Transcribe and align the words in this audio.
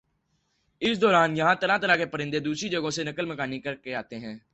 اس 0.81 1.01
دوران 1.01 1.37
یہاں 1.37 1.55
طرح 1.55 1.77
طرح 1.77 1.95
کے 1.95 2.05
پرندے 2.05 2.39
دوسری 2.39 2.69
جگہوں 2.69 2.89
سے 2.89 3.03
نقل 3.03 3.25
مکانی 3.25 3.59
کرکے 3.59 3.95
آتے 3.95 4.19
ہیں 4.19 4.37